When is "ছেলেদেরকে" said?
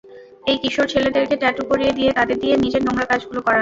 0.93-1.35